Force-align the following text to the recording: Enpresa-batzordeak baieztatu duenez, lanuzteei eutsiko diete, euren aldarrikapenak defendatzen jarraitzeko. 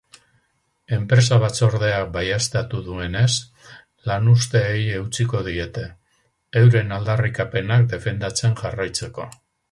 Enpresa-batzordeak 0.95 2.07
baieztatu 2.13 2.79
duenez, 2.87 3.27
lanuzteei 4.11 4.81
eutsiko 5.01 5.41
diete, 5.49 5.83
euren 6.63 6.95
aldarrikapenak 6.97 7.85
defendatzen 7.97 8.57
jarraitzeko. 8.63 9.27